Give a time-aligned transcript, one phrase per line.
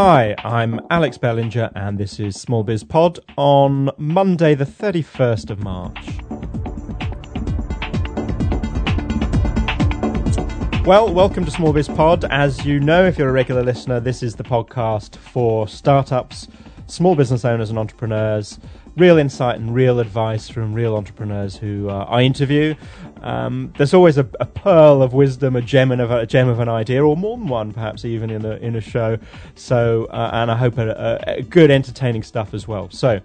[0.00, 5.58] Hi, I'm Alex Bellinger, and this is Small Biz Pod on Monday, the 31st of
[5.58, 5.98] March.
[10.86, 12.24] Well, welcome to Small Biz Pod.
[12.26, 16.46] As you know, if you're a regular listener, this is the podcast for startups,
[16.86, 18.60] small business owners, and entrepreneurs.
[18.96, 22.76] Real insight and real advice from real entrepreneurs who uh, I interview.
[23.22, 26.60] Um, there's always a, a, pearl of wisdom, a gem of a, a, gem of
[26.60, 29.18] an idea, or more than one, perhaps even in a in a show.
[29.54, 32.88] So, uh, and I hope a, a, good, entertaining stuff as well.
[32.90, 33.20] So,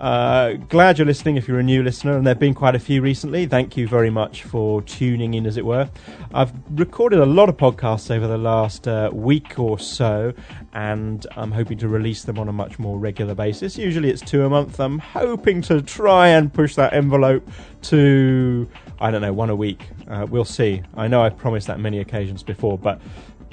[0.00, 2.78] uh, glad you're listening if you're a new listener, and there have been quite a
[2.78, 3.46] few recently.
[3.46, 5.88] Thank you very much for tuning in, as it were.
[6.34, 10.34] I've recorded a lot of podcasts over the last uh, week or so,
[10.74, 13.78] and I'm hoping to release them on a much more regular basis.
[13.78, 14.80] Usually it's two a month.
[14.80, 17.48] I'm hoping to try and push that envelope
[17.82, 18.68] to,
[19.00, 19.88] I don't know, one a week.
[20.08, 20.82] Uh, we'll see.
[20.96, 23.00] I know I've promised that many occasions before, but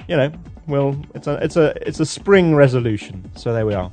[0.07, 0.31] you know,
[0.67, 3.29] well, it's a it's a it's a spring resolution.
[3.35, 3.91] So there we are.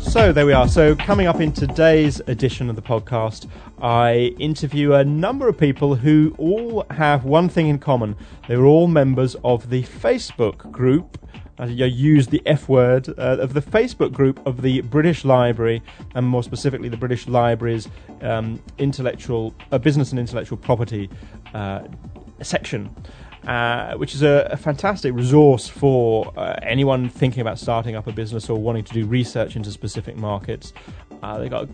[0.00, 0.68] So there we are.
[0.68, 3.48] So coming up in today's edition of the podcast,
[3.82, 8.14] I interview a number of people who all have one thing in common.
[8.46, 11.18] They're all members of the Facebook group.
[11.58, 15.82] I use the F word uh, of the Facebook group of the British Library,
[16.14, 17.88] and more specifically, the British Library's
[18.22, 21.08] um, intellectual, uh, business and intellectual property
[21.54, 21.82] uh,
[22.42, 22.94] section.
[23.46, 28.12] Uh, which is a, a, fantastic resource for uh, anyone thinking about starting up a
[28.12, 30.72] business or wanting to do research into specific markets.
[31.22, 31.68] Uh, they got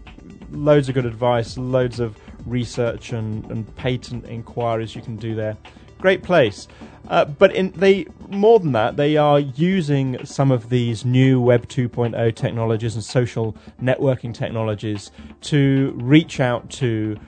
[0.50, 5.56] loads of good advice, loads of research and, and patent inquiries you can do there.
[6.00, 6.66] Great place.
[7.08, 11.66] Uh, but in, they more than that, they are using some of these new Web
[11.66, 17.18] 2.0 technologies and social networking technologies to reach out to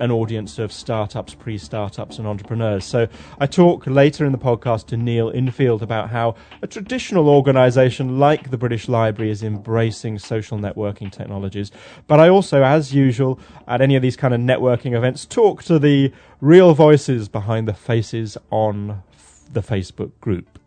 [0.00, 2.84] an audience of startups, pre startups, and entrepreneurs.
[2.84, 8.18] So I talk later in the podcast to Neil Infield about how a traditional organization
[8.18, 11.70] like the British Library is embracing social networking technologies.
[12.06, 15.78] But I also, as usual, at any of these kind of networking events, talk to
[15.78, 19.02] the real voices behind the faces on
[19.52, 20.58] the Facebook group.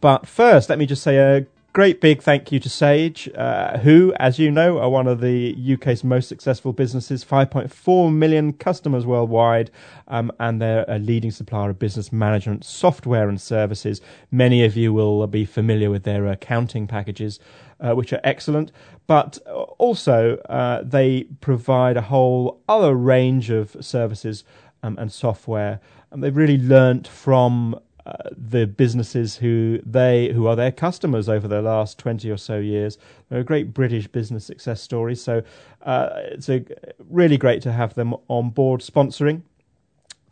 [0.00, 4.14] But first, let me just say a great big thank you to Sage, uh, who,
[4.20, 9.72] as you know, are one of the UK's most successful businesses, 5.4 million customers worldwide,
[10.06, 14.00] um, and they're a leading supplier of business management software and services.
[14.30, 17.40] Many of you will be familiar with their accounting packages,
[17.80, 18.70] uh, which are excellent,
[19.08, 19.38] but
[19.78, 24.44] also uh, they provide a whole other range of services
[24.84, 25.80] um, and software.
[26.12, 31.48] And they've really learnt from uh, the businesses who they who are their customers over
[31.48, 32.98] the last 20 or so years.
[33.28, 35.14] They're a great British business success story.
[35.14, 35.42] So
[35.82, 36.64] uh, it's a,
[37.08, 39.42] really great to have them on board sponsoring.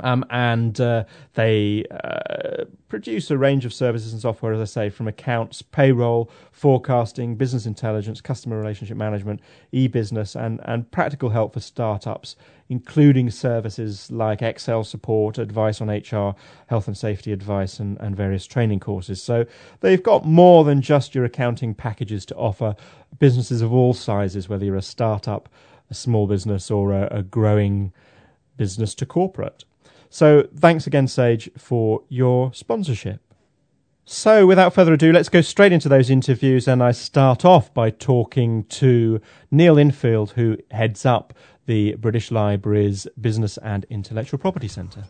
[0.03, 1.05] Um, and uh,
[1.35, 6.31] they uh, produce a range of services and software, as I say, from accounts, payroll,
[6.51, 9.41] forecasting, business intelligence, customer relationship management,
[9.71, 12.37] e business, and, and practical help for startups,
[12.69, 16.35] including services like Excel support, advice on HR,
[16.67, 19.23] health and safety advice, and, and various training courses.
[19.23, 19.47] So
[19.81, 22.75] they've got more than just your accounting packages to offer
[23.19, 25.49] businesses of all sizes, whether you're a startup,
[25.91, 27.93] a small business, or a, a growing
[28.57, 29.65] business to corporate.
[30.13, 33.23] So thanks again, Sage, for your sponsorship.
[34.05, 36.69] So, without further ado, let's go straight into those interviews.
[36.69, 41.33] And I start off by talking to Neil Infield, who heads up
[41.65, 45.05] the British Library's Business and Intellectual Property Centre.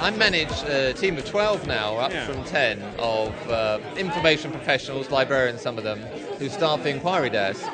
[0.00, 2.26] I manage a team of 12 now, up yeah.
[2.26, 6.00] from 10, of uh, information professionals, librarians, some of them,
[6.38, 7.64] who staff the inquiry desk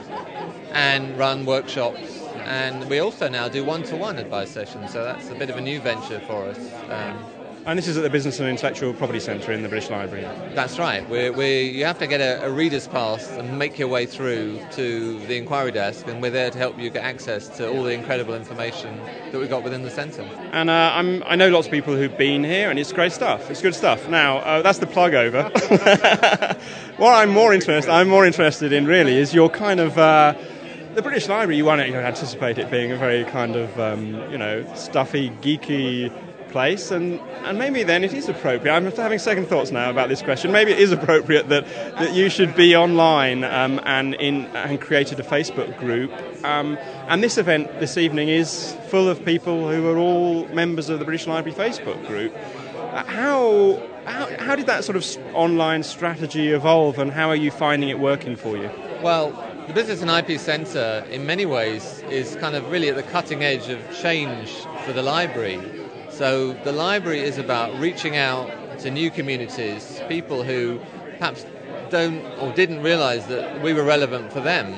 [0.72, 4.92] and run workshops and we also now do one-to-one advice sessions.
[4.92, 6.58] So that's a bit of a new venture for us.
[6.88, 7.18] Um,
[7.66, 10.24] and this is at the Business and Intellectual Property Centre in the British Library.
[10.54, 11.06] That's right.
[11.10, 14.60] We're, we're, you have to get a, a, reader's pass and make your way through
[14.72, 17.92] to the inquiry desk, and we're there to help you get access to all the
[17.92, 18.98] incredible information
[19.30, 20.22] that we've got within the centre.
[20.52, 23.50] And uh, i know lots of people who've been here, and it's great stuff.
[23.50, 24.08] It's good stuff.
[24.08, 25.42] Now, uh, that's the plug over.
[26.96, 29.98] what I'm more interested, I'm more interested in really is your kind of.
[29.98, 30.34] Uh,
[30.94, 34.64] the British Library, you won't anticipate it being a very kind of, um, you know,
[34.74, 36.12] stuffy, geeky
[36.50, 38.74] place, and, and maybe then it is appropriate.
[38.74, 40.50] I'm having second thoughts now about this question.
[40.50, 41.64] Maybe it is appropriate that,
[41.98, 46.12] that you should be online um, and in and created a Facebook group.
[46.44, 46.76] Um,
[47.08, 51.04] and this event this evening is full of people who are all members of the
[51.04, 52.34] British Library Facebook group.
[52.34, 57.52] Uh, how, how, how did that sort of online strategy evolve, and how are you
[57.52, 58.68] finding it working for you?
[59.02, 63.04] Well, the Business and IP Centre, in many ways, is kind of really at the
[63.04, 64.50] cutting edge of change
[64.84, 65.60] for the library.
[66.10, 68.50] So the library is about reaching out
[68.80, 70.80] to new communities, people who
[71.18, 71.46] perhaps
[71.88, 74.74] don't or didn't realize that we were relevant for them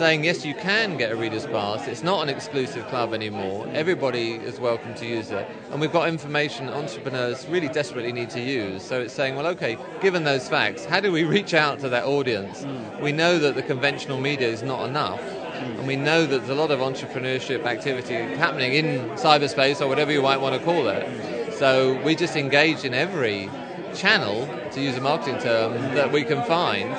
[0.00, 1.86] saying yes, you can get a reader's pass.
[1.86, 3.68] It's not an exclusive club anymore.
[3.74, 8.40] Everybody is welcome to use it, and we've got information entrepreneurs really desperately need to
[8.40, 8.82] use.
[8.82, 12.04] So it's saying, well, okay, given those facts, how do we reach out to that
[12.04, 12.62] audience?
[12.62, 13.02] Mm.
[13.02, 15.20] We know that the conventional media is not enough.
[15.20, 15.80] Mm.
[15.80, 20.12] And we know that there's a lot of entrepreneurship activity happening in cyberspace or whatever
[20.12, 21.04] you might want to call it.
[21.04, 21.52] Mm.
[21.52, 23.50] So we just engage in every
[23.94, 26.90] channel, to use a marketing term, that we can find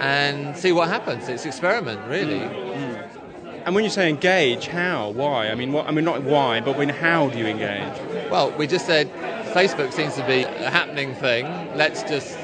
[0.00, 1.28] and see what happens.
[1.28, 2.40] It's experiment, really.
[2.40, 2.74] Mm.
[2.74, 3.20] Mm.
[3.66, 5.10] And when you say engage, how?
[5.10, 5.48] Why?
[5.50, 6.88] I mean, what, I mean, not why, but when?
[6.88, 8.30] How do you engage?
[8.30, 9.10] Well, we just said
[9.52, 11.44] Facebook seems to be a happening thing.
[11.76, 12.38] Let's just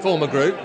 [0.00, 0.58] form a group,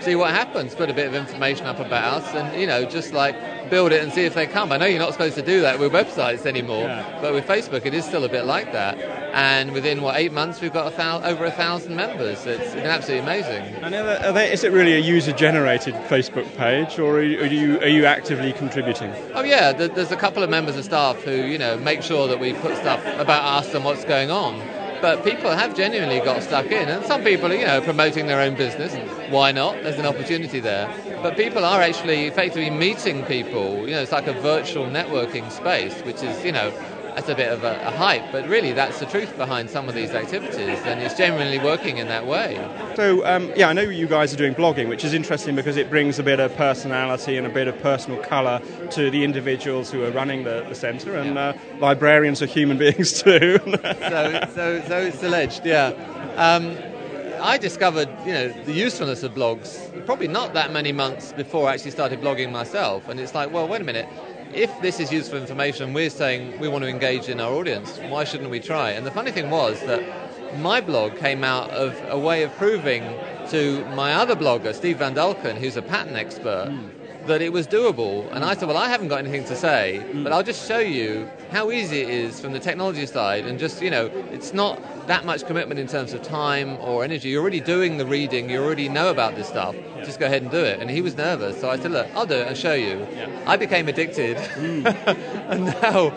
[0.00, 0.74] see what happens.
[0.74, 3.34] Put a bit of information up about us, and you know, just like
[3.68, 4.72] build it and see if they come.
[4.72, 7.18] I know you're not supposed to do that with websites anymore, yeah.
[7.20, 8.98] but with Facebook, it is still a bit like that.
[9.34, 12.46] And within what eight months, we've got a thou- over a thousand members.
[12.46, 13.62] It's been absolutely amazing.
[13.82, 17.40] And are there, are there, is it really a user-generated Facebook page, or are you,
[17.40, 19.12] are you, are you actively contributing?
[19.34, 22.40] Oh yeah, there's a couple of members of staff who you know make sure that
[22.40, 24.60] we put stuff about us and what's going on
[25.00, 28.40] but people have genuinely got stuck in, and some people are, you know, promoting their
[28.40, 28.94] own business.
[29.30, 29.74] Why not?
[29.82, 30.88] There's an opportunity there.
[31.22, 33.80] But people are actually effectively meeting people.
[33.80, 36.72] You know, it's like a virtual networking space, which is, you know,
[37.18, 39.94] that's a bit of a, a, hype, but really that's the truth behind some of
[39.96, 42.54] these activities, and it's genuinely working in that way.
[42.94, 45.90] So, um, yeah, I know you guys are doing blogging, which is interesting because it
[45.90, 50.04] brings a bit of personality and a bit of personal colour to the individuals who
[50.04, 51.48] are running the, the centre, and yeah.
[51.48, 53.58] uh, librarians are human beings too.
[53.64, 55.88] so, so, so it's alleged, yeah.
[56.36, 56.76] Um,
[57.40, 61.74] I discovered, you know, the usefulness of blogs probably not that many months before I
[61.74, 64.08] actually started blogging myself, and it's like, well, wait a minute
[64.54, 67.98] if this is useful information, we're saying we want to engage in our audience.
[68.08, 68.90] Why shouldn't we try?
[68.90, 70.02] And the funny thing was that
[70.58, 73.02] my blog came out of a way of proving
[73.50, 77.66] to my other blogger, Steve Van Dulken, who's a patent expert, mm that it was
[77.66, 78.30] doable.
[78.32, 81.28] And I said, well, I haven't got anything to say, but I'll just show you
[81.50, 83.46] how easy it is from the technology side.
[83.46, 87.30] And just, you know, it's not that much commitment in terms of time or energy.
[87.30, 89.74] You're already doing the reading, you already know about this stuff.
[90.04, 90.80] Just go ahead and do it.
[90.80, 91.60] And he was nervous.
[91.60, 93.06] So I said, look, I'll do it and show you.
[93.12, 93.28] Yeah.
[93.46, 94.36] I became addicted.
[94.36, 94.86] Mm.
[95.50, 96.14] and now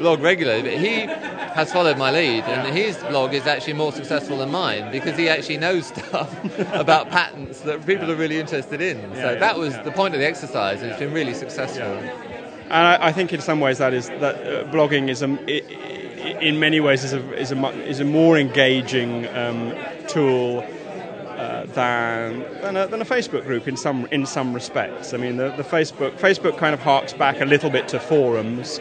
[0.00, 1.06] blog regularly, but he
[1.54, 5.28] has followed my lead, and his blog is actually more successful than mine because he
[5.28, 6.32] actually knows stuff
[6.72, 8.98] about patents that people are really interested in.
[9.14, 11.84] So that was the point of the exercise, and it's been really successful.
[11.84, 16.60] And I, I, think in some ways that is that uh, blogging is a, in
[16.60, 19.74] many ways is a is a, is a more engaging um,
[20.08, 20.64] tool.
[21.40, 25.14] Uh, than than a, than a, Facebook group in some in some respects.
[25.14, 28.78] I mean, the, the Facebook Facebook kind of harks back a little bit to forums,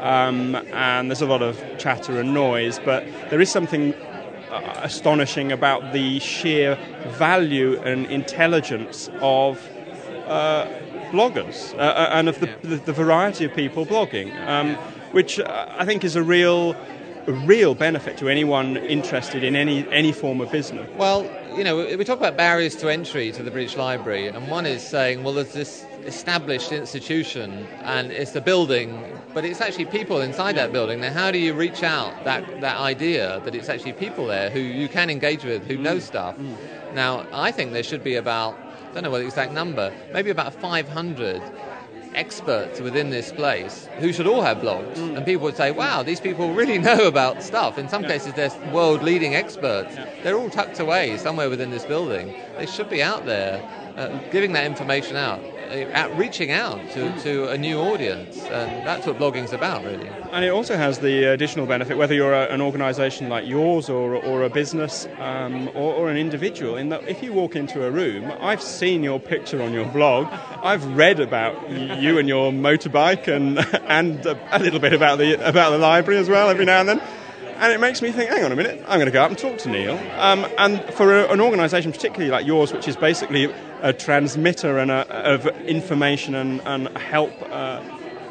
[0.00, 5.52] um, and there's a lot of chatter and noise, but there is something uh, astonishing
[5.52, 6.76] about the sheer
[7.18, 9.58] value and intelligence of
[10.26, 10.66] uh,
[11.10, 14.74] bloggers uh, uh and of the, the, the, variety of people blogging, um,
[15.12, 16.76] which uh, I think is a real
[17.26, 20.88] a real benefit to anyone interested in any any form of business.
[20.96, 21.24] Well,
[21.56, 24.82] you know, we talk about barriers to entry to the British Library, and one is
[24.82, 30.56] saying, well, there's this established institution and it's a building, but it's actually people inside
[30.56, 31.00] that building.
[31.00, 34.60] Now, how do you reach out that, that idea that it's actually people there who
[34.60, 36.02] you can engage with, who know mm.
[36.02, 36.36] stuff?
[36.36, 36.94] Mm.
[36.94, 38.54] Now, I think there should be about,
[38.90, 41.42] I don't know what the exact number, maybe about 500
[42.14, 44.94] experts within this place who should all have blogs.
[44.94, 45.16] Mm.
[45.16, 47.78] And people would say, wow, these people really know about stuff.
[47.78, 48.08] In some yeah.
[48.08, 49.94] cases, they're world leading experts.
[49.94, 50.08] Yeah.
[50.22, 52.34] They're all tucked away somewhere within this building.
[52.56, 53.62] They should be out there
[53.96, 55.40] uh, giving that information out.
[55.70, 60.08] Uh, reaching out to, to a new audience, and that's what blogging's about, really.
[60.32, 64.16] And it also has the additional benefit, whether you're a, an organisation like yours or,
[64.16, 67.90] or a business um, or, or, an individual, in that if you walk into a
[67.92, 70.26] room, I've seen your picture on your blog,
[70.60, 73.58] I've read about you and your motorbike, and
[73.88, 76.88] and a, a little bit about the about the library as well every now and
[76.88, 77.02] then
[77.60, 79.38] and it makes me think, hang on a minute, I'm going to go up and
[79.38, 79.98] talk to Neil.
[80.18, 83.52] Um, and for a, an organisation particularly like yours, which is basically
[83.82, 87.82] a transmitter and a, of information and, and help, uh,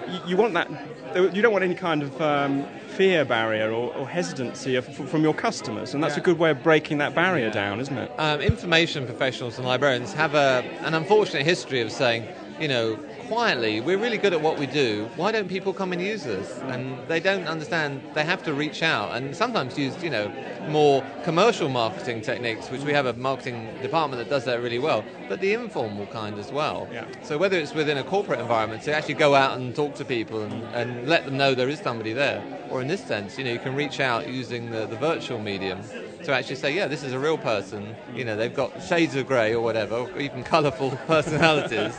[0.07, 0.67] you, you, want that.
[1.15, 5.36] You don't want any kind of um, fear barrier or, or hesitancy of, from your
[5.36, 6.21] customers, and that's yeah.
[6.21, 7.53] a good way of breaking that barrier yeah.
[7.53, 8.12] down, isn't it?
[8.17, 12.27] Um, information professionals and librarians have a, an unfortunate history of saying,
[12.59, 15.07] you know, quietly, we're really good at what we do.
[15.15, 16.57] Why don't people come and use us?
[16.74, 20.31] And they don't understand they have to reach out and sometimes use, you know,
[20.67, 25.05] more commercial marketing techniques, which we have a marketing department that does that really well,
[25.27, 26.89] but the informal kind as well.
[26.91, 27.05] Yeah.
[27.21, 30.41] So whether it's within a corporate environment, to actually go out and talk to people
[30.41, 33.51] and, and let them know there is somebody there, or in this sense, you know,
[33.51, 35.81] you can reach out using the, the virtual medium
[36.24, 37.95] to actually say, yeah, this is a real person.
[38.15, 41.95] You know, they've got shades of grey or whatever, or even colourful personalities,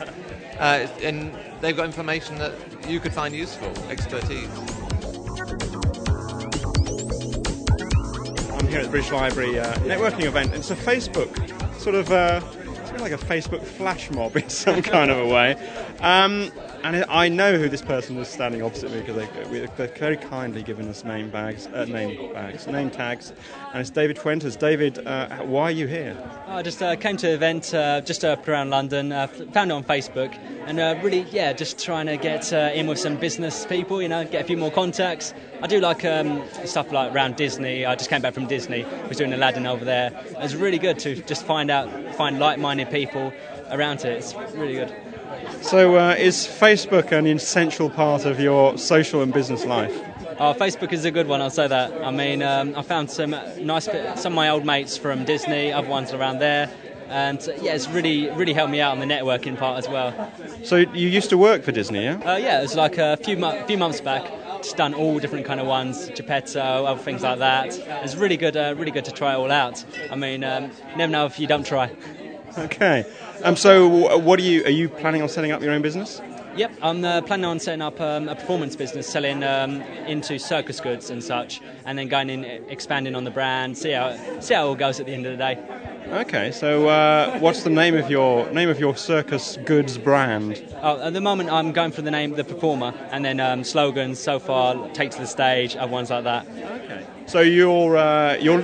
[0.61, 2.53] uh, and they've got information that
[2.87, 4.47] you could find useful, expertise.
[8.51, 10.53] I'm here at the British Library uh, networking event.
[10.53, 11.35] It's a Facebook
[11.79, 12.41] sort of uh,
[12.81, 15.55] it's like a Facebook flash mob in some kind of a way.
[15.99, 16.51] Um,
[16.83, 20.63] and I know who this person is standing opposite me because they, they've very kindly
[20.63, 23.31] given us name bags, uh, name bags, name tags,
[23.71, 24.55] and it's David Fuentes.
[24.55, 26.17] David, uh, why are you here?
[26.47, 29.73] I just uh, came to an event uh, just up around London, uh, found it
[29.73, 34.01] on Facebook, and uh, really, yeah, just trying to get in with some business people,
[34.01, 35.33] you know, get a few more contacts.
[35.61, 37.85] I do like um, stuff like around Disney.
[37.85, 40.11] I just came back from Disney, was doing Aladdin over there.
[40.25, 43.31] It was really good to just find out, find like-minded people
[43.69, 44.17] around it.
[44.17, 44.93] It's really good.
[45.61, 49.95] So, uh, is Facebook an essential part of your social and business life?
[50.39, 51.41] Oh, Facebook is a good one.
[51.41, 52.03] I'll say that.
[52.03, 55.87] I mean, um, I found some nice, some of my old mates from Disney, other
[55.87, 56.69] ones around there,
[57.09, 60.31] and uh, yeah, it's really, really helped me out on the networking part as well.
[60.63, 62.15] So, you used to work for Disney, yeah?
[62.25, 64.31] Uh, yeah, it was like a few, mu- few months back.
[64.63, 67.77] Just done all different kind of ones, Geppetto, other things like that.
[68.03, 69.83] It's really good, uh, really good to try all out.
[70.09, 71.91] I mean, um, never know if you don't try.
[72.57, 73.05] Okay.
[73.43, 74.63] Um, so, what are you?
[74.65, 76.21] Are you planning on setting up your own business?
[76.55, 80.81] Yep, I'm uh, planning on setting up um, a performance business, selling um, into circus
[80.81, 83.77] goods and such, and then going in, expanding on the brand.
[83.77, 85.81] See how see how it all goes at the end of the day.
[86.11, 90.61] Okay, so uh, what's the name of your name of your circus goods brand?
[90.81, 94.19] Oh, at the moment, I'm going for the name, the performer, and then um, slogans.
[94.19, 96.45] So far, take to the stage, other ones like that.
[96.49, 97.05] Okay.
[97.27, 98.59] So you're uh, you're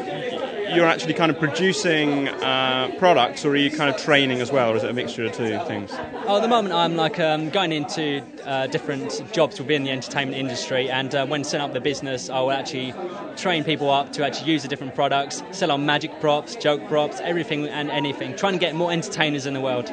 [0.73, 4.71] you're actually kind of producing uh, products, or are you kind of training as well,
[4.71, 5.91] or is it a mixture of two things?
[6.25, 10.37] Oh, at the moment, I'm like um, going into uh, different jobs within the entertainment
[10.37, 12.93] industry, and uh, when setting up the business, I will actually
[13.35, 17.19] train people up to actually use the different products, sell on magic props, joke props,
[17.21, 19.91] everything and anything, trying to get more entertainers in the world.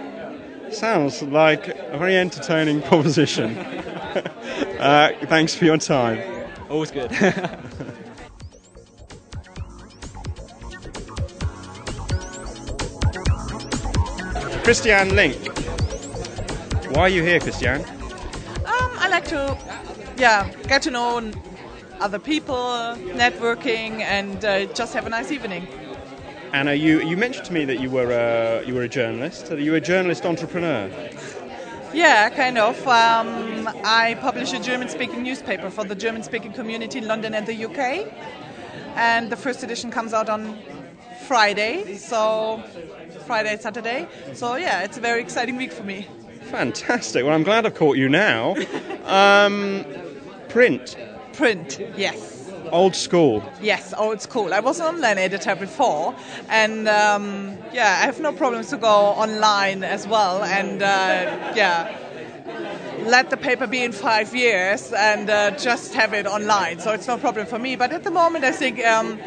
[0.71, 3.57] Sounds like a very entertaining proposition.
[4.79, 6.21] Uh, thanks for your time.
[6.69, 7.11] Always good.
[14.65, 15.37] Christiane Link.
[16.97, 17.85] Why are you here, Christiane?
[17.85, 19.59] Um, I like to,
[20.17, 21.31] yeah, get to know
[22.01, 25.69] other people, networking, and uh, just have a nice evening.
[26.55, 29.53] Anna, you, you mentioned to me that you were a, you were a journalist.
[29.53, 30.91] Are you were a journalist entrepreneur?
[31.93, 32.81] Yeah, kind of.
[32.89, 38.11] Um, I publish a German-speaking newspaper for the German-speaking community in London and the UK,
[38.97, 40.59] and the first edition comes out on
[41.29, 41.97] Friday.
[41.97, 42.63] So
[43.25, 44.07] Friday, Saturday.
[44.35, 46.07] So yeah, it's a very exciting week for me.
[46.51, 47.25] Fantastic.
[47.25, 48.55] Well, I'm glad I've caught you now.
[49.05, 49.85] Um,
[50.49, 50.97] print.
[51.33, 52.51] Print, yes.
[52.71, 53.43] Old school.
[53.61, 54.55] Yes, old school.
[54.55, 56.15] I was an online editor before,
[56.49, 60.43] and um, yeah, I have no problems to go online as well.
[60.43, 61.97] And uh, yeah,
[63.07, 66.79] let the paper be in five years and uh, just have it online.
[66.81, 67.77] So it's no problem for me.
[67.77, 69.19] But at the moment, I think um,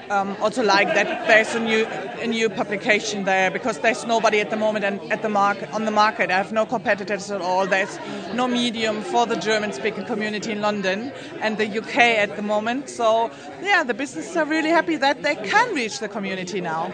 [0.10, 1.86] um, also like that there's a new
[2.22, 5.86] a new publication there because there's nobody at the moment and at the market on
[5.86, 6.32] the market.
[6.32, 7.68] I have no competitors at all.
[7.68, 8.00] There's
[8.34, 12.90] no medium for the German-speaking community in London and the UK at the moment.
[12.90, 13.32] So
[13.62, 16.94] yeah, the businesses are really happy that they can reach the community now.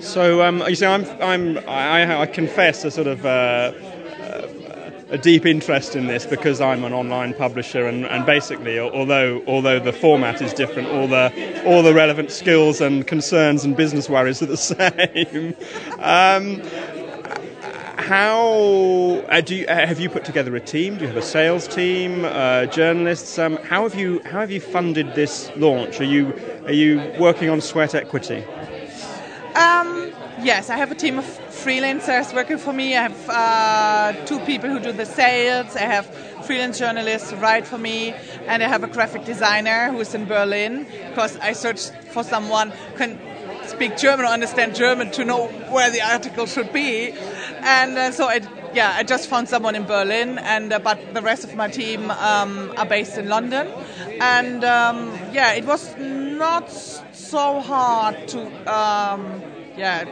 [0.00, 3.24] So um, you see, I'm, I'm I, I confess a sort of.
[3.24, 3.72] Uh,
[5.12, 9.78] a deep interest in this because I'm an online publisher, and, and basically, although although
[9.78, 14.42] the format is different, all the all the relevant skills and concerns and business worries
[14.42, 15.54] are the same.
[15.98, 16.62] um,
[17.98, 20.96] how uh, do you, uh, have you put together a team?
[20.96, 23.38] Do you have a sales team, uh, journalists?
[23.38, 26.00] Um, how have you how have you funded this launch?
[26.00, 26.32] Are you
[26.64, 28.44] are you working on sweat equity?
[29.54, 32.96] Um, yes, I have a team of freelancers working for me.
[32.96, 35.76] I have uh, two people who do the sales.
[35.76, 36.06] I have
[36.44, 38.14] freelance journalists write for me,
[38.46, 42.72] and I have a graphic designer who is in Berlin because I searched for someone
[42.96, 43.18] can
[43.66, 47.12] speak German or understand German to know where the article should be.
[47.60, 48.40] And uh, so I,
[48.74, 52.10] yeah, I just found someone in Berlin, and uh, but the rest of my team
[52.10, 53.68] um, are based in London.
[54.20, 59.42] And um, yeah, it was not so hard to um,
[59.76, 60.04] yeah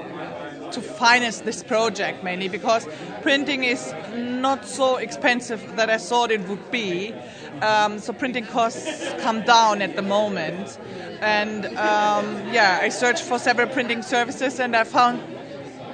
[0.73, 2.87] to finance this project mainly because
[3.23, 7.15] printing is not so expensive that I thought it would be.
[7.63, 10.79] Um, so printing costs come down at the moment,
[11.21, 15.21] and um, yeah, I searched for several printing services and I found.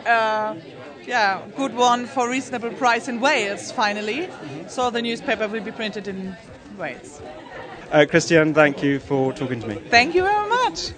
[0.07, 0.55] Uh,
[1.07, 4.29] yeah, good one for reasonable price in Wales finally.
[4.69, 6.37] So the newspaper will be printed in
[6.77, 7.23] Wales.
[7.91, 9.77] Uh, Christian, thank you for talking to me.
[9.89, 10.91] Thank you very much.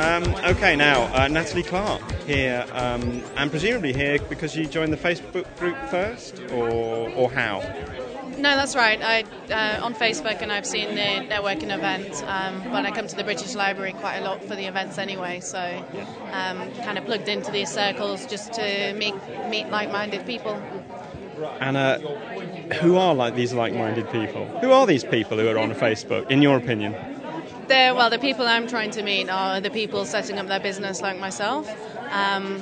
[0.00, 4.96] Um, okay, now uh, Natalie Clark here, um, and presumably here because you joined the
[4.96, 7.58] Facebook group first, or or how?
[8.38, 8.98] No, that's right.
[9.02, 12.24] I uh, on Facebook, and I've seen the networking event.
[12.26, 15.40] Um, when I come to the British Library quite a lot for the events anyway,
[15.40, 15.60] so
[16.32, 19.14] um, kind of plugged into these circles just to meet
[19.50, 20.54] meet like-minded people.
[21.60, 21.98] And uh,
[22.80, 24.46] who are like these like-minded people?
[24.62, 26.94] Who are these people who are on Facebook, in your opinion?
[27.70, 31.00] They're, well, the people I'm trying to meet are the people setting up their business
[31.02, 31.70] like myself.
[32.10, 32.60] Um,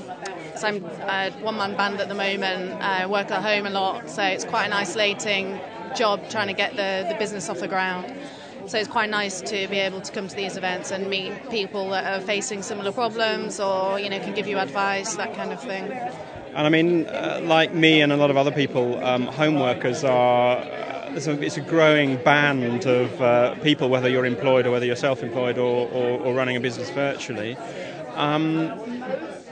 [0.55, 2.83] so I'm a one-man band at the moment.
[2.83, 5.59] I work at home a lot, so it's quite an isolating
[5.97, 8.13] job trying to get the, the business off the ground.
[8.67, 11.89] So it's quite nice to be able to come to these events and meet people
[11.89, 15.63] that are facing similar problems, or you know, can give you advice, that kind of
[15.63, 15.91] thing.
[16.55, 20.05] And I mean, uh, like me and a lot of other people, um, home workers
[20.05, 20.59] are.
[21.17, 24.97] It's, a, it's a growing band of uh, people, whether you're employed or whether you're
[24.97, 27.57] self-employed or, or, or running a business virtually.
[28.15, 28.69] Um,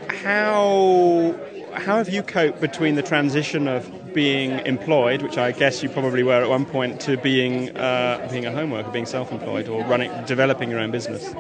[0.09, 1.35] how
[1.73, 6.23] how have you coped between the transition of being employed, which I guess you probably
[6.23, 10.11] were at one point, to being uh, being a home worker, being self-employed, or running,
[10.25, 11.35] developing your own business?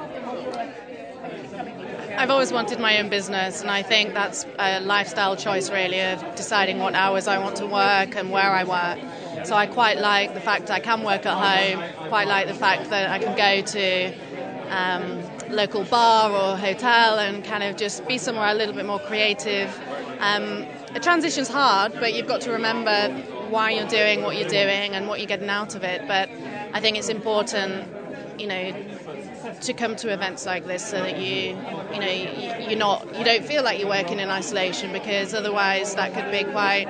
[2.18, 6.34] I've always wanted my own business, and I think that's a lifestyle choice, really, of
[6.34, 8.98] deciding what hours I want to work and where I work.
[9.46, 12.90] So I quite like the fact I can work at home, quite like the fact
[12.90, 14.12] that I can go to
[14.70, 15.22] um,
[15.54, 19.72] local bar or hotel and kind of just be somewhere a little bit more creative.
[20.18, 23.08] Um, the transition's hard, but you've got to remember
[23.48, 26.02] why you're doing what you're doing and what you're getting out of it.
[26.08, 26.28] But
[26.72, 27.86] I think it's important,
[28.40, 28.72] you know,
[29.60, 31.56] to come to events like this so that you
[31.92, 36.12] you know you're not you don't feel like you're working in isolation because otherwise that
[36.14, 36.86] could be quite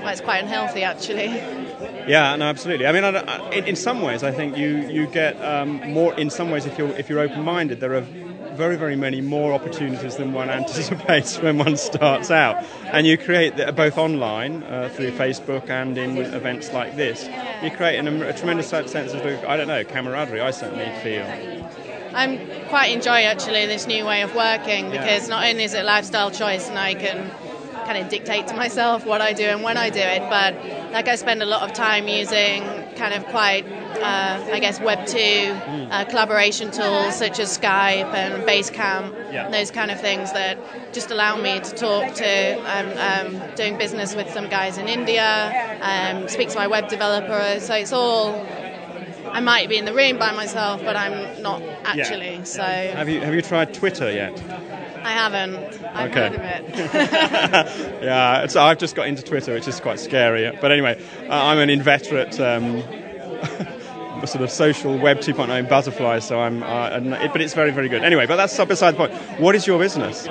[0.00, 1.28] well, it's quite unhealthy actually
[2.08, 5.40] yeah no absolutely i mean I, I, in some ways i think you you get
[5.42, 8.04] um, more in some ways if you're if you're open-minded there are
[8.60, 12.62] very, very many more opportunities than one anticipates when one starts out.
[12.92, 17.28] And you create the, both online uh, through Facebook and in events like this.
[17.62, 20.42] You create an, a tremendous sense of, I don't know, camaraderie.
[20.42, 21.24] I certainly feel.
[22.12, 25.84] I'm quite enjoy actually this new way of working because not only is it a
[25.84, 27.30] lifestyle choice and I can
[27.90, 30.54] kind of dictate to myself what I do and when I do it, but
[30.92, 32.62] like I spend a lot of time using
[32.94, 33.64] kind of quite,
[33.96, 35.88] uh, I guess, Web two mm.
[35.90, 39.50] uh, collaboration tools such as Skype and Basecamp, yeah.
[39.50, 40.56] those kind of things that
[40.92, 42.52] just allow me to talk to.
[42.74, 47.58] um, um, doing business with some guys in India, um, speak to my web developer.
[47.58, 48.46] So it's all
[49.32, 52.36] I might be in the room by myself, but I'm not actually.
[52.36, 52.44] Yeah.
[52.44, 54.34] So have you have you tried Twitter yet?
[55.02, 55.56] I haven't.
[55.94, 56.28] I've okay.
[56.28, 58.02] heard of it.
[58.02, 60.50] yeah, so I've just got into Twitter, which is quite scary.
[60.60, 62.38] But anyway, uh, I'm an inveterate.
[62.40, 62.82] Um,
[64.26, 67.00] sort of social web 2.0 butterfly, so I'm, uh,
[67.32, 68.04] but it's very, very good.
[68.04, 69.14] Anyway, but that's beside the point.
[69.40, 70.28] What is your business?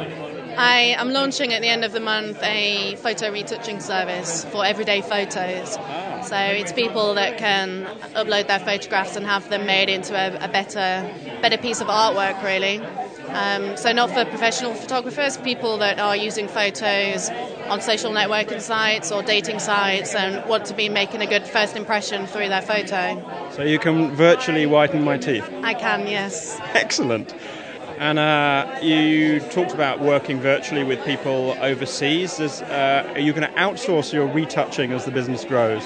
[0.58, 5.02] I am launching at the end of the month a photo retouching service for everyday
[5.02, 5.76] photos.
[6.28, 10.50] So it's people that can upload their photographs and have them made into a, a
[10.50, 11.10] better,
[11.42, 12.82] better piece of artwork, really.
[13.34, 17.30] Um, so not for professional photographers, people that are using photos
[17.68, 21.76] on social networking sites or dating sites and want to be making a good first
[21.76, 23.24] impression through their photo.
[23.52, 25.48] So you can virtually whiten my teeth.
[25.64, 26.60] I can, yes.
[26.74, 27.34] Excellent.
[27.98, 32.40] And uh, you talked about working virtually with people overseas.
[32.40, 35.84] Uh, are you going to outsource your retouching as the business grows?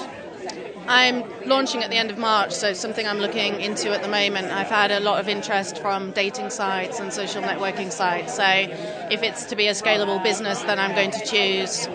[0.86, 4.48] I'm launching at the end of March, so something I'm looking into at the moment.
[4.48, 8.34] I've had a lot of interest from dating sites and social networking sites.
[8.36, 11.88] So if it's to be a scalable business, then I'm going to choose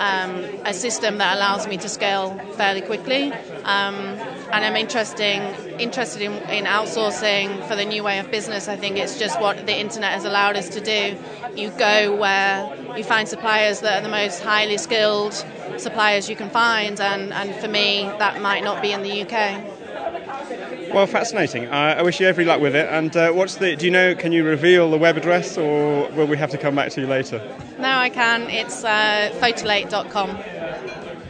[0.00, 3.32] um, a system that allows me to scale fairly quickly.
[3.64, 4.18] Um,
[4.52, 5.42] and I'm interesting,
[5.78, 8.68] interested in, in, outsourcing for the new way of business.
[8.68, 11.16] I think it's just what the internet has allowed us to do.
[11.54, 15.34] You go where you find suppliers that are the most highly skilled
[15.76, 20.92] suppliers you can find, and, and for me, that might not be in the UK.
[20.92, 21.66] Well, fascinating.
[21.66, 22.88] Uh, I wish you every luck with it.
[22.90, 23.76] And uh, what's the?
[23.76, 24.16] Do you know?
[24.16, 27.06] Can you reveal the web address, or will we have to come back to you
[27.06, 27.38] later?
[27.78, 28.50] No, I can.
[28.50, 30.36] It's uh, photolate.com.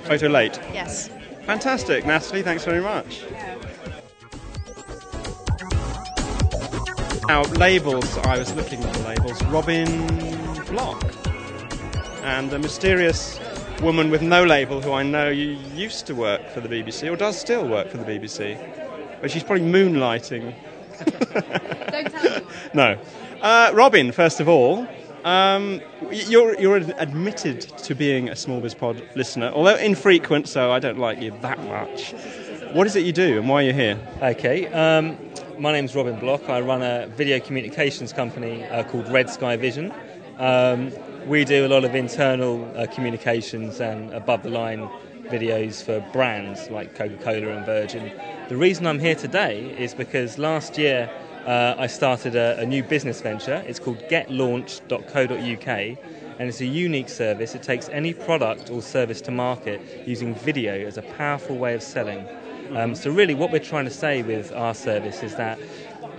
[0.04, 0.56] Photolate.
[0.72, 1.10] Yes.
[1.50, 2.42] Fantastic, Natalie.
[2.42, 3.24] Thanks very much.
[7.26, 8.16] Now, labels.
[8.18, 9.42] I was looking at the labels.
[9.46, 10.06] Robin
[10.66, 11.02] Block
[12.22, 13.40] and a mysterious
[13.82, 17.36] woman with no label who I know used to work for the BBC or does
[17.36, 18.56] still work for the BBC
[19.20, 20.54] but she's probably moonlighting.
[21.90, 22.46] Don't tell me.
[22.74, 22.96] No.
[23.40, 24.86] Uh, Robin, first of all,
[25.24, 25.80] um,
[26.10, 30.98] you're, you're admitted to being a Small Biz Pod listener, although infrequent, so I don't
[30.98, 32.12] like you that much.
[32.72, 33.98] What is it you do and why are you here?
[34.22, 35.18] Okay, um,
[35.58, 36.48] my name's Robin Block.
[36.48, 39.92] I run a video communications company uh, called Red Sky Vision.
[40.38, 40.92] Um,
[41.26, 44.88] we do a lot of internal uh, communications and above the line
[45.24, 48.12] videos for brands like Coca Cola and Virgin.
[48.48, 51.10] The reason I'm here today is because last year
[51.46, 53.62] uh, I started a, a, new business venture.
[53.66, 55.68] It's called getlaunch.co.uk
[56.38, 57.54] and it's a unique service.
[57.54, 61.82] It takes any product or service to market using video as a powerful way of
[61.82, 62.26] selling.
[62.74, 65.58] Um, so, really, what we're trying to say with our service is that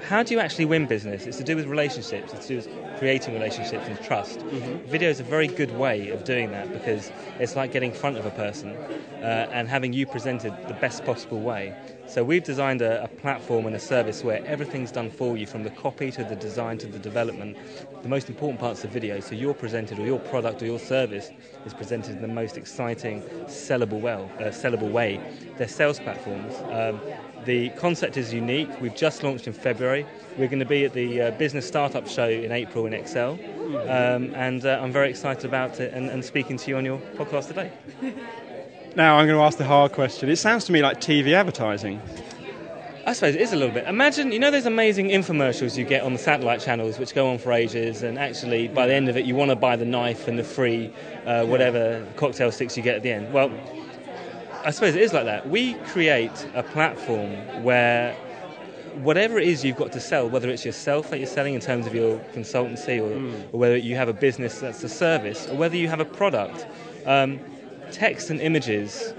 [0.07, 1.25] how do you actually win business?
[1.25, 4.39] It's to do with relationships, it's to do with creating relationships and trust.
[4.39, 4.89] Mm-hmm.
[4.89, 8.17] Video is a very good way of doing that because it's like getting in front
[8.17, 8.75] of a person
[9.21, 11.75] uh, and having you presented the best possible way.
[12.07, 15.63] So we've designed a, a, platform and a service where everything's done for you from
[15.63, 17.55] the copy to the design to the development.
[18.03, 21.31] The most important part's the video, so you're presented or your product or your service
[21.65, 25.21] is presented in the most exciting, sellable, well, uh, sellable way.
[25.57, 26.53] They're sales platforms.
[26.71, 26.99] Um,
[27.45, 28.69] the concept is unique.
[28.81, 30.05] We've just launched in February.
[30.37, 33.39] We're going to be at the uh, Business Startup Show in April in Excel,
[33.87, 36.99] um, and uh, I'm very excited about it and, and speaking to you on your
[37.15, 37.71] podcast today.
[38.93, 40.29] Now I'm going to ask the hard question.
[40.29, 42.01] It sounds to me like TV advertising.
[43.05, 43.87] I suppose it is a little bit.
[43.87, 47.39] Imagine, you know, those amazing infomercials you get on the satellite channels, which go on
[47.39, 50.27] for ages, and actually, by the end of it, you want to buy the knife
[50.27, 50.93] and the free
[51.25, 53.33] uh, whatever cocktail sticks you get at the end.
[53.33, 53.49] Well,
[54.63, 55.49] I suppose it is like that.
[55.49, 58.13] We create a platform where
[58.95, 61.87] whatever it is you've got to sell, whether it's yourself that you're selling in terms
[61.87, 63.53] of your consultancy, or, mm.
[63.53, 66.65] or whether you have a business that's a service, or whether you have a product.
[67.05, 67.39] Um,
[67.91, 69.13] text and images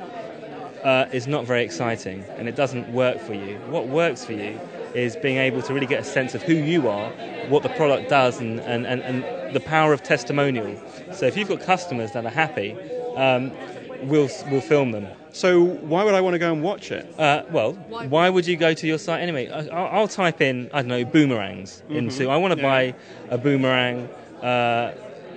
[0.83, 3.57] uh, is not very exciting and it doesn't work for you.
[3.69, 4.59] What works for you
[4.95, 7.11] is being able to really get a sense of who you are,
[7.49, 10.81] what the product does, and, and, and, and the power of testimonial.
[11.13, 12.77] So if you've got customers that are happy,
[13.17, 13.53] um,
[14.03, 15.07] we'll, we'll film them.
[15.33, 17.19] So why would I want to go and watch it?
[17.19, 19.49] Uh, well, why would you go to your site anyway?
[19.49, 21.97] I'll, I'll type in, I don't know, boomerangs mm-hmm.
[21.97, 22.69] into, I want to yeah.
[22.69, 22.95] buy
[23.31, 24.09] a boomerang.
[24.43, 24.95] Uh,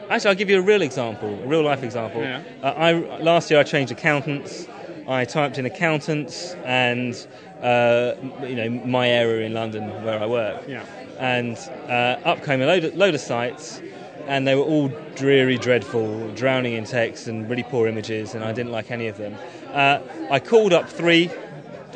[0.10, 2.21] Actually, I'll give you a real example, a real life example.
[2.21, 2.43] Yeah.
[2.62, 4.67] Uh, I last year I changed accountants.
[5.08, 7.15] I typed in accountants and
[7.62, 10.63] uh, you know my area in London where I work.
[10.67, 10.86] Yeah.
[11.17, 13.82] And uh, up came a load of, load of sites,
[14.28, 18.52] and they were all dreary, dreadful, drowning in text and really poor images, and I
[18.52, 19.36] didn't like any of them.
[19.72, 21.30] Uh, I called up three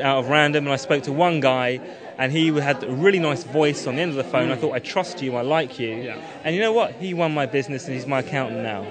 [0.01, 1.81] out of random, and I spoke to one guy
[2.19, 4.49] and he had a really nice voice on the end of the phone.
[4.49, 4.51] Mm.
[4.51, 5.95] I thought, I trust you, I like you.
[5.95, 6.21] Yeah.
[6.43, 6.91] And you know what?
[6.95, 8.81] He won my business and he's my accountant now.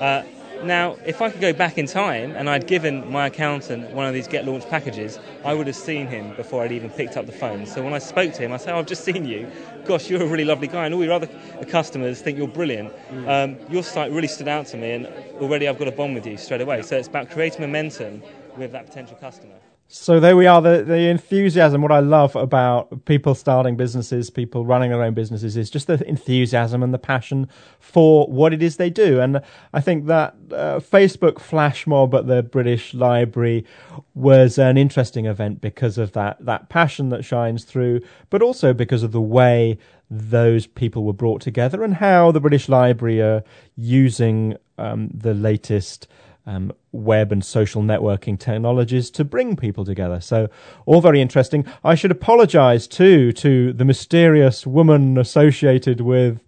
[0.00, 0.24] Uh,
[0.64, 4.14] now, if I could go back in time and I'd given my accountant one of
[4.14, 7.32] these Get Launched packages, I would have seen him before I'd even picked up the
[7.32, 7.66] phone.
[7.66, 9.50] So when I spoke to him, I said, oh, I've just seen you.
[9.84, 11.28] Gosh, you're a really lovely guy, and all your other
[11.68, 12.92] customers think you're brilliant.
[13.10, 13.28] Mm.
[13.28, 15.06] Um, your site really stood out to me, and
[15.40, 16.82] already I've got a bond with you straight away.
[16.82, 18.22] So it's about creating momentum
[18.56, 19.54] with that potential customer.
[19.94, 20.62] So there we are.
[20.62, 21.82] The, the enthusiasm.
[21.82, 26.02] What I love about people starting businesses, people running their own businesses, is just the
[26.08, 27.46] enthusiasm and the passion
[27.78, 29.20] for what it is they do.
[29.20, 29.42] And
[29.74, 33.66] I think that uh, Facebook flash mob at the British Library
[34.14, 38.00] was an interesting event because of that that passion that shines through,
[38.30, 39.76] but also because of the way
[40.10, 43.44] those people were brought together and how the British Library are
[43.76, 46.08] using um, the latest
[46.46, 50.20] um, web and social networking technologies to bring people together.
[50.20, 50.48] So,
[50.86, 51.64] all very interesting.
[51.84, 56.40] I should apologise too to the mysterious woman associated with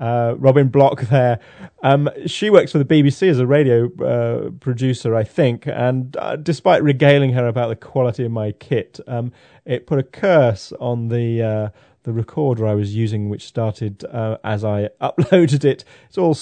[0.00, 1.38] uh, Robin Block there.
[1.82, 6.36] Um, she works for the BBC as a radio uh, producer, I think, and uh,
[6.36, 9.32] despite regaling her about the quality of my kit, um,
[9.64, 11.68] it put a curse on the uh,
[12.04, 15.84] the recorder I was using, which started uh, as I uploaded it.
[16.08, 16.34] It's all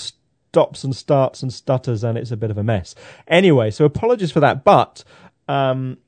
[0.51, 2.95] stops and starts and stutters, and it's a bit of a mess.
[3.29, 5.05] Anyway, so apologies for that, but.
[5.49, 5.99] Um,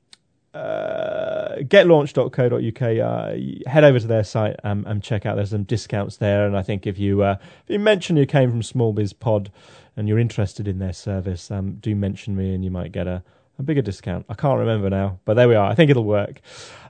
[0.53, 2.81] uh, getlaunch.co.uk.
[2.83, 5.35] Uh, head over to their site um, and check out.
[5.35, 8.51] There's some discounts there, and I think if you uh, if you mention you came
[8.51, 9.51] from Small Biz Pod
[9.97, 13.23] and you're interested in their service, um, do mention me, and you might get a,
[13.57, 14.27] a bigger discount.
[14.29, 15.69] I can't remember now, but there we are.
[15.69, 16.39] I think it'll work.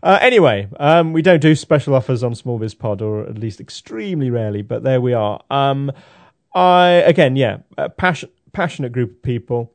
[0.04, 3.62] Uh, anyway, um, we don't do special offers on Small Biz Pod, or at least
[3.62, 5.42] extremely rarely, but there we are.
[5.50, 5.89] Um,
[6.54, 7.58] I again, yeah,
[7.98, 9.74] passion, passionate group of people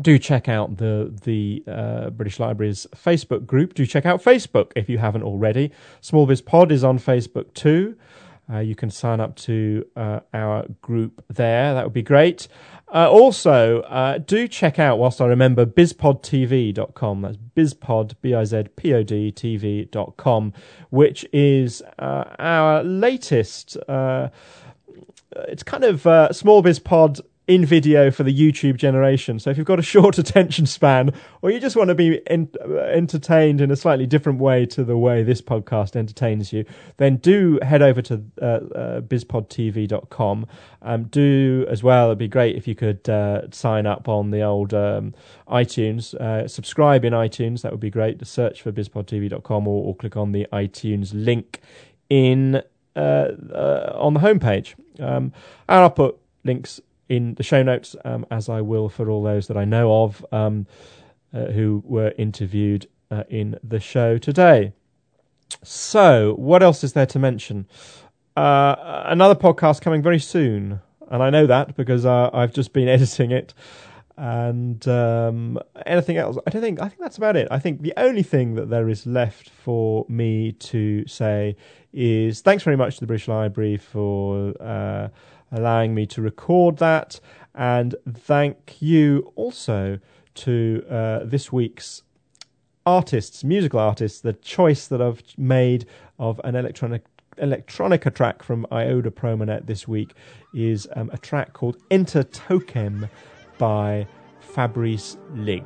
[0.00, 3.74] do check out the the uh, British Library's Facebook group.
[3.74, 5.72] Do check out Facebook if you haven't already.
[6.00, 7.96] Small Biz Pod is on Facebook too.
[8.52, 11.74] Uh, you can sign up to uh, our group there.
[11.74, 12.48] That would be great.
[12.92, 17.22] Uh, also, uh, do check out, whilst I remember, bizpodtv.com.
[17.22, 20.52] That's bizpod, B-I-Z-P-O-D, TV.com,
[20.90, 23.78] which is uh, our latest...
[25.48, 29.38] it's kind of Small Biz Pod in video for the YouTube generation.
[29.38, 32.48] So if you've got a short attention span, or you just want to be in,
[32.60, 36.64] uh, entertained in a slightly different way to the way this podcast entertains you,
[36.98, 40.46] then do head over to uh, uh, bizpodtv.com.
[40.82, 42.06] Um, do as well.
[42.06, 45.14] It'd be great if you could uh, sign up on the old um,
[45.48, 47.62] iTunes, uh, subscribe in iTunes.
[47.62, 48.24] That would be great.
[48.26, 51.60] Search for bizpodtv.com or, or click on the iTunes link
[52.08, 52.62] in uh,
[52.96, 54.74] on the homepage.
[55.00, 55.32] Um,
[55.68, 59.48] and I'll put links in the show notes, um, as I will for all those
[59.48, 60.66] that I know of um,
[61.34, 64.72] uh, who were interviewed uh, in the show today.
[65.62, 67.66] So, what else is there to mention?
[68.36, 72.88] Uh, another podcast coming very soon, and I know that because uh, I've just been
[72.96, 73.52] editing it.
[74.16, 76.36] And um, anything else?
[76.46, 76.80] I don't think.
[76.80, 77.48] I think that's about it.
[77.50, 81.56] I think the only thing that there is left for me to say
[81.92, 85.08] is thanks very much to the British Library for uh,
[85.50, 87.20] allowing me to record that.
[87.54, 89.98] And thank you also
[90.34, 92.02] to uh, this week's
[92.84, 95.86] artists, musical artists, the choice that I've made
[96.18, 97.02] of an electronic
[97.38, 100.12] electronica track from Ioda Promonet this week
[100.54, 103.08] is um, a track called Enter Tokem
[103.62, 104.04] by
[104.40, 105.62] Fabrice Lig.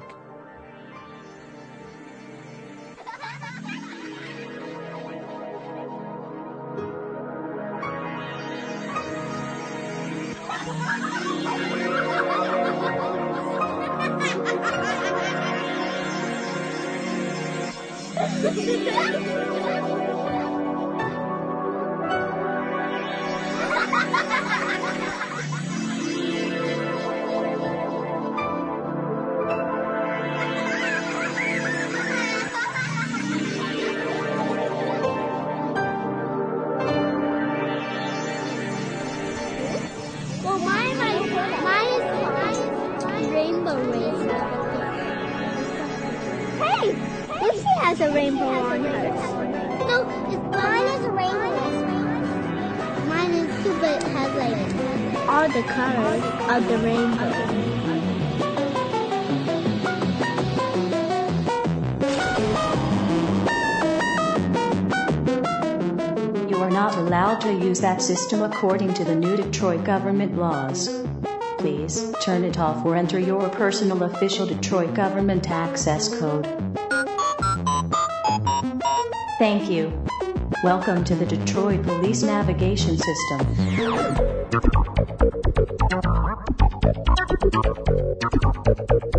[67.97, 71.05] That system according to the new Detroit government laws.
[71.59, 76.47] Please turn it off or enter your personal official Detroit government access code.
[79.39, 79.93] Thank you.
[80.65, 84.36] Welcome to the Detroit Police Navigation System.
[84.53, 84.75] なるほ
[87.51, 89.16] ど。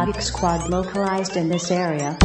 [0.00, 2.16] Police Squad localized in this area.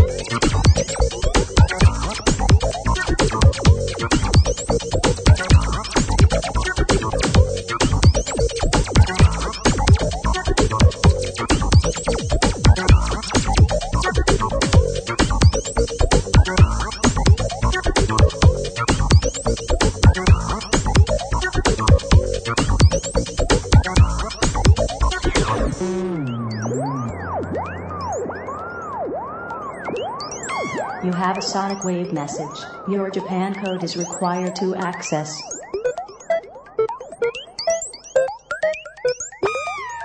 [31.85, 32.65] Wave message.
[32.89, 35.39] Your Japan code is required to access.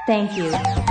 [0.06, 0.89] Thank you.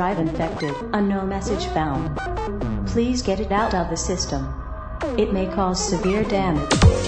[0.00, 2.16] Drive infected, unknown message found.
[2.86, 4.48] Please get it out of the system.
[5.18, 6.99] It may cause severe damage.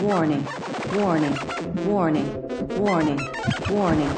[0.00, 0.46] Warning,
[0.94, 1.36] warning,
[1.86, 2.26] warning,
[2.78, 3.18] warning,
[3.68, 4.10] warning,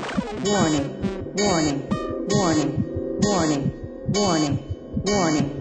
[0.45, 0.93] warning,
[1.37, 1.89] warning, warning,
[2.29, 2.85] warning,
[3.23, 3.73] warning,
[4.15, 4.59] warning,
[5.05, 5.60] warning,